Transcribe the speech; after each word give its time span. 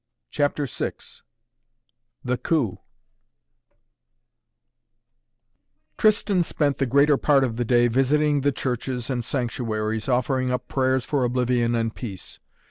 CHAPTER 0.31 0.65
VI 0.65 0.93
THE 2.25 2.39
COUP 2.39 2.79
Tristan 5.99 6.41
spent 6.41 6.79
the 6.79 6.87
greater 6.87 7.17
part 7.17 7.43
of 7.43 7.55
the 7.55 7.63
day 7.65 7.87
visiting 7.87 8.41
the 8.41 8.51
churches 8.51 9.11
and 9.11 9.23
sanctuaries, 9.23 10.09
offering 10.09 10.49
up 10.51 10.67
prayers 10.67 11.05
for 11.05 11.23
oblivion 11.23 11.75
and 11.75 11.93
peace. 11.93 12.39